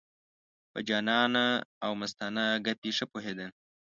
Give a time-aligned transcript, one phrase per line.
[0.71, 1.45] په جانانه
[1.85, 3.47] او مستانه ګپې ښه پوهېده.